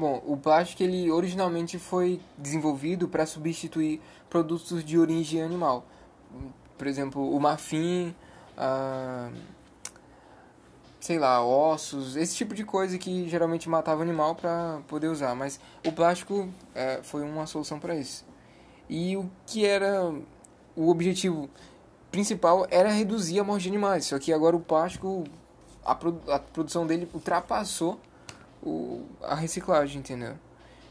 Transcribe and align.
Bom, 0.00 0.22
o 0.24 0.34
plástico 0.34 0.82
ele 0.82 1.10
originalmente 1.10 1.78
foi 1.78 2.22
desenvolvido 2.38 3.06
para 3.06 3.26
substituir 3.26 4.00
produtos 4.30 4.82
de 4.82 4.98
origem 4.98 5.42
animal. 5.42 5.84
Por 6.78 6.86
exemplo, 6.86 7.36
o 7.36 7.38
marfim, 7.38 8.14
sei 10.98 11.18
lá, 11.18 11.44
ossos, 11.44 12.16
esse 12.16 12.34
tipo 12.34 12.54
de 12.54 12.64
coisa 12.64 12.96
que 12.96 13.28
geralmente 13.28 13.68
matava 13.68 14.00
animal 14.00 14.34
para 14.34 14.80
poder 14.88 15.08
usar. 15.08 15.34
Mas 15.34 15.60
o 15.86 15.92
plástico 15.92 16.48
é, 16.74 17.02
foi 17.02 17.22
uma 17.22 17.46
solução 17.46 17.78
para 17.78 17.94
isso. 17.94 18.24
E 18.88 19.18
o 19.18 19.30
que 19.44 19.66
era 19.66 20.14
o 20.74 20.88
objetivo 20.88 21.50
principal 22.10 22.66
era 22.70 22.88
reduzir 22.90 23.38
a 23.38 23.44
morte 23.44 23.64
de 23.64 23.68
animais. 23.68 24.06
Só 24.06 24.18
que 24.18 24.32
agora 24.32 24.56
o 24.56 24.60
plástico, 24.60 25.24
a, 25.84 25.94
produ 25.94 26.32
a 26.32 26.38
produção 26.38 26.86
dele 26.86 27.06
ultrapassou 27.12 28.00
o, 28.62 29.04
a 29.22 29.34
reciclagem, 29.34 30.00
entendeu? 30.00 30.34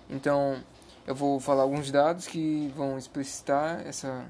Então, 0.10 0.64
eu 1.06 1.16
vou 1.16 1.40
falar 1.40 1.64
alguns 1.64 1.92
dados 1.92 2.28
que 2.28 2.72
vão 2.76 2.98
explicitar 2.98 3.86
essa, 3.86 4.26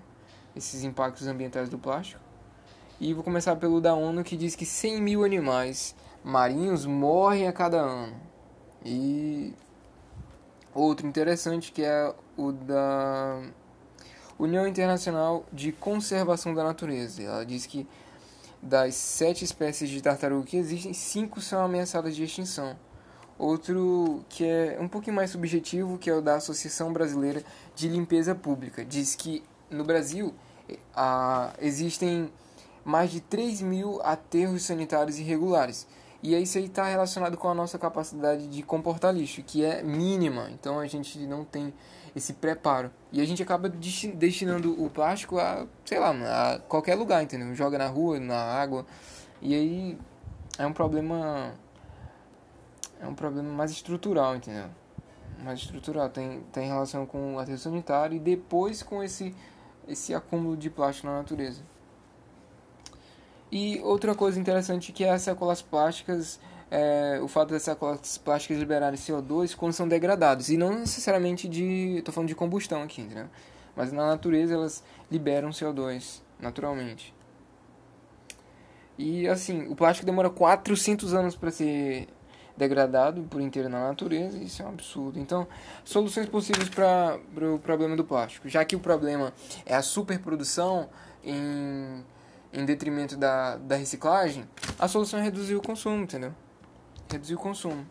esses 0.56 0.84
impactos 0.84 1.28
ambientais 1.28 1.70
do 1.70 1.78
plástico. 1.78 2.22
E 3.00 3.14
vou 3.14 3.24
começar 3.24 3.56
pelo 3.56 3.80
da 3.80 3.94
ONU 3.94 4.24
que 4.24 4.36
diz 4.36 4.56
que 4.56 4.66
100 4.66 5.02
mil 5.02 5.24
animais 5.24 5.96
marinhos 6.24 6.86
morrem 6.86 7.48
a 7.48 7.54
cada 7.54 7.78
ano. 7.78 8.16
E 8.84 9.54
outro 10.74 11.08
interessante 11.08 11.72
que 11.72 11.84
é 11.84 12.14
o 12.38 12.52
da 12.52 13.42
União 14.38 14.68
Internacional 14.68 15.46
de 15.52 15.72
Conservação 15.72 16.54
da 16.54 16.64
Natureza. 16.64 17.24
Ela 17.24 17.46
diz 17.46 17.66
que 17.66 17.88
das 18.62 18.96
sete 18.96 19.46
espécies 19.46 19.90
de 19.90 20.02
tartaruga 20.02 20.46
que 20.46 20.58
existem, 20.58 20.94
cinco 20.94 21.42
são 21.42 21.64
ameaçadas 21.64 22.16
de 22.16 22.24
extinção. 22.24 22.78
Outro 23.40 24.22
que 24.28 24.44
é 24.44 24.78
um 24.82 24.90
pouquinho 24.90 25.16
mais 25.16 25.30
subjetivo, 25.32 25.98
que 25.98 26.10
é 26.10 26.14
o 26.14 26.22
da 26.22 26.36
Associação 26.36 26.92
Brasileira 26.92 27.42
de 27.74 27.88
Limpeza 27.88 28.36
Pública. 28.36 28.84
Diz 28.84 29.16
que 29.16 29.42
no 29.72 29.86
Brasil 29.86 30.34
a, 30.94 31.54
existem 31.62 32.30
mais 32.84 33.12
de 33.12 33.22
3 33.22 33.62
mil 33.62 34.02
aterros 34.04 34.64
sanitários 34.64 35.18
irregulares. 35.20 35.88
E 36.22 36.36
isso 36.36 36.58
aí 36.58 36.66
está 36.66 36.84
relacionado 36.84 37.38
com 37.38 37.48
a 37.48 37.54
nossa 37.54 37.80
capacidade 37.80 38.46
de 38.48 38.62
comportar 38.62 39.16
lixo, 39.16 39.42
que 39.42 39.64
é 39.64 39.82
mínima. 39.82 40.50
Então 40.52 40.78
a 40.78 40.86
gente 40.86 41.18
não 41.20 41.46
tem 41.46 41.74
esse 42.14 42.34
preparo. 42.34 42.92
E 43.10 43.22
a 43.22 43.26
gente 43.26 43.42
acaba 43.42 43.70
destinando 43.70 44.84
o 44.84 44.90
plástico 44.90 45.40
a, 45.40 45.66
sei 45.86 45.98
lá, 45.98 46.10
a 46.10 46.60
qualquer 46.60 46.96
lugar, 46.96 47.24
entendeu? 47.24 47.56
Joga 47.56 47.78
na 47.78 47.88
rua, 47.88 48.20
na 48.20 48.36
água. 48.36 48.86
E 49.42 49.56
aí 49.56 49.98
é 50.58 50.68
um 50.68 50.74
problema 50.74 51.54
é 53.00 53.08
um 53.08 53.16
problema 53.16 53.50
mais 53.52 53.72
estrutural, 53.72 54.36
entendeu? 54.36 54.70
Mais 55.44 55.60
estrutural, 55.60 56.10
tem, 56.10 56.42
tem 56.52 56.68
relação 56.68 57.06
com 57.06 57.36
o 57.36 57.40
aterro 57.40 57.58
sanitário 57.58 58.16
e 58.16 58.20
depois 58.20 58.84
com 58.84 59.02
esse, 59.02 59.34
esse 59.88 60.14
acúmulo 60.14 60.58
de 60.58 60.70
plástico 60.70 61.08
na 61.08 61.18
natureza. 61.18 61.62
E 63.52 63.80
outra 63.80 64.14
coisa 64.14 64.40
interessante 64.40 64.92
que 64.92 65.04
é 65.04 65.12
as 65.12 65.24
sacolas 65.24 65.62
plásticas, 65.62 66.40
é, 66.70 67.20
o 67.22 67.28
fato 67.28 67.50
das 67.50 67.64
sacolas 67.64 68.18
plásticas 68.18 68.60
liberarem 68.60 69.00
CO2 69.00 69.56
quando 69.56 69.74
são 69.74 69.88
degradados. 69.88 70.50
E 70.50 70.58
não 70.58 70.80
necessariamente 70.80 71.48
de. 71.48 71.98
Estou 71.98 72.14
falando 72.14 72.28
de 72.28 72.36
combustão 72.36 72.84
aqui, 72.84 73.02
entendeu? 73.02 73.28
Mas 73.76 73.92
na 73.92 74.06
natureza 74.06 74.54
elas 74.54 74.84
liberam 75.10 75.50
CO2 75.50 76.22
naturalmente. 76.40 77.14
E 78.98 79.28
assim, 79.28 79.68
o 79.68 79.76
plástico 79.76 80.06
demora 80.06 80.30
400 80.30 81.14
anos 81.14 81.36
para 81.36 81.50
ser 81.50 82.08
degradado 82.60 83.24
por 83.24 83.40
inteiro 83.42 83.70
na 83.70 83.88
natureza, 83.88 84.38
isso 84.38 84.62
é 84.62 84.66
um 84.66 84.70
absurdo. 84.70 85.18
Então, 85.18 85.48
soluções 85.84 86.28
possíveis 86.28 86.68
para 86.70 87.16
o 87.16 87.34
pro 87.34 87.60
problema 87.60 87.96
do 87.96 88.04
plástico. 88.04 88.50
Já 88.50 88.64
que 88.66 88.76
o 88.76 88.80
problema 88.80 89.34
é 89.66 89.74
a 89.74 89.82
superprodução 89.82 90.90
em, 91.24 92.04
em 92.52 92.66
detrimento 92.66 93.16
da, 93.16 93.56
da 93.56 93.76
reciclagem, 93.76 94.44
a 94.78 94.88
solução 94.88 95.20
é 95.20 95.24
reduzir 95.24 95.56
o 95.56 95.62
consumo, 95.62 96.04
entendeu? 96.04 96.34
Reduzir 97.10 97.36
o 97.36 97.40
consumo. 97.40 97.88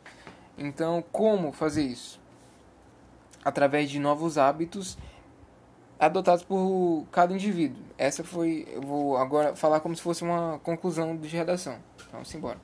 Então, 0.57 1.03
como 1.11 1.51
fazer 1.51 1.83
isso? 1.83 2.21
Através 3.43 3.89
de 3.91 3.99
novos 3.99 4.37
hábitos 4.37 4.99
adotados 5.99 6.45
por 6.45 7.07
cada 7.11 7.33
indivíduo. 7.33 7.83
Essa 7.97 8.23
foi, 8.23 8.69
eu 8.71 8.83
vou 8.83 9.17
agora 9.17 9.57
falar 9.57 9.81
como 9.81 9.97
se 9.97 10.03
fosse 10.03 10.23
uma 10.23 10.61
conclusão 10.63 11.17
de 11.17 11.29
redação. 11.29 11.79
Então, 11.97 12.07
vamos 12.13 12.35
embora. 12.35 12.59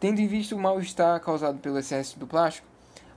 Tendo 0.00 0.18
em 0.18 0.26
vista 0.26 0.56
o 0.56 0.58
mal-estar 0.58 1.20
causado 1.20 1.58
pelo 1.58 1.78
excesso 1.78 2.18
do 2.18 2.26
plástico, 2.26 2.66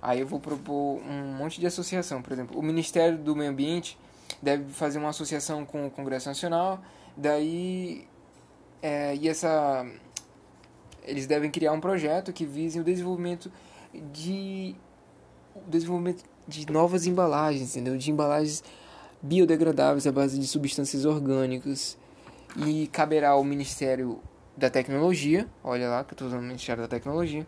aí 0.01 0.19
eu 0.19 0.27
vou 0.27 0.39
propor 0.39 1.01
um 1.01 1.33
monte 1.33 1.59
de 1.61 1.65
associação. 1.65 2.21
Por 2.21 2.33
exemplo, 2.33 2.59
o 2.59 2.61
Ministério 2.61 3.17
do 3.17 3.33
Meio 3.33 3.49
Ambiente 3.49 3.97
deve 4.41 4.65
fazer 4.73 4.99
uma 4.99 5.09
associação 5.09 5.65
com 5.65 5.87
o 5.87 5.89
Congresso 5.89 6.27
Nacional, 6.27 6.81
daí 7.15 8.05
é, 8.81 9.15
e 9.15 9.29
essa 9.29 9.85
eles 11.05 11.25
devem 11.25 11.49
criar 11.49 11.71
um 11.71 11.79
projeto 11.79 12.33
que 12.33 12.45
vise 12.45 12.79
o 12.79 12.83
desenvolvimento 12.83 13.49
de 14.11 14.75
o 15.55 15.69
desenvolvimento 15.69 16.23
de 16.45 16.69
novas 16.69 17.05
embalagens, 17.05 17.75
entendeu? 17.75 17.97
De 17.97 18.11
embalagens 18.11 18.61
biodegradáveis 19.21 20.05
à 20.05 20.11
base 20.11 20.37
de 20.37 20.45
substâncias 20.45 21.05
orgânicas 21.05 21.97
e 22.57 22.87
caberá 22.87 23.29
ao 23.29 23.43
Ministério 23.43 24.19
da 24.55 24.69
tecnologia, 24.69 25.47
olha 25.63 25.89
lá 25.89 26.03
que 26.03 26.11
eu 26.11 26.15
estou 26.15 26.27
usando 26.27 26.41
o 26.41 26.43
Ministério 26.43 26.83
da 26.83 26.87
Tecnologia, 26.87 27.45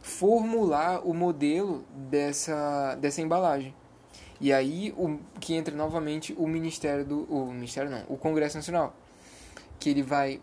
formular 0.00 1.06
o 1.06 1.12
modelo 1.12 1.84
dessa, 1.94 2.94
dessa 2.96 3.20
embalagem. 3.20 3.74
E 4.40 4.52
aí 4.52 4.94
o, 4.96 5.18
que 5.40 5.54
entra 5.54 5.74
novamente 5.74 6.34
o 6.38 6.46
Ministério 6.46 7.04
do. 7.04 7.22
O 7.24 7.52
Ministério 7.52 7.90
não, 7.90 8.04
o 8.08 8.16
Congresso 8.16 8.56
Nacional. 8.56 8.94
Que 9.78 9.90
ele 9.90 10.02
vai 10.02 10.40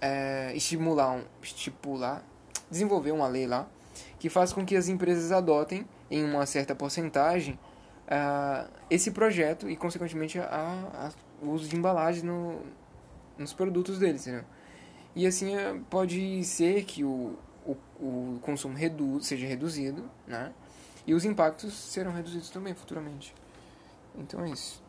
é, 0.00 0.52
estimular, 0.54 1.12
um, 1.12 1.22
estipular, 1.42 2.22
desenvolver 2.70 3.12
uma 3.12 3.26
lei 3.26 3.46
lá 3.46 3.66
que 4.18 4.28
faz 4.28 4.52
com 4.52 4.64
que 4.64 4.76
as 4.76 4.88
empresas 4.88 5.32
adotem 5.32 5.86
em 6.10 6.24
uma 6.24 6.46
certa 6.46 6.74
porcentagem 6.74 7.58
uh, 8.06 8.70
esse 8.90 9.10
projeto 9.10 9.68
e 9.68 9.76
consequentemente 9.76 10.38
a, 10.38 11.10
o 11.42 11.50
uso 11.50 11.68
de 11.68 11.76
embalagem 11.76 12.22
no, 12.22 12.60
nos 13.38 13.52
produtos 13.52 13.98
deles, 13.98 14.26
entendeu? 14.26 14.44
E 15.16 15.26
assim 15.26 15.56
é, 15.56 15.74
pode 15.88 16.44
ser 16.44 16.84
que 16.84 17.02
o, 17.02 17.38
o, 17.64 17.72
o 17.98 18.38
consumo 18.42 18.76
redu 18.76 19.18
seja 19.22 19.46
reduzido, 19.46 20.04
né? 20.26 20.52
E 21.06 21.14
os 21.14 21.24
impactos 21.24 21.72
serão 21.72 22.12
reduzidos 22.12 22.50
também 22.50 22.74
futuramente. 22.74 23.34
Então 24.14 24.44
é 24.44 24.50
isso. 24.50 24.82